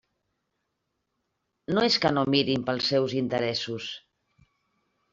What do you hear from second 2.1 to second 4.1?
no mirin pels seus interessos.